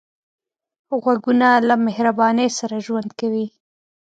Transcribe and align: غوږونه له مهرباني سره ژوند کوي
غوږونه 1.01 1.47
له 1.67 1.75
مهرباني 1.85 2.47
سره 2.57 2.75
ژوند 2.85 3.09
کوي 3.19 3.47